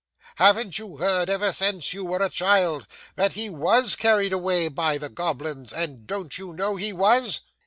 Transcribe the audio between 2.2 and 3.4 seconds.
a child, that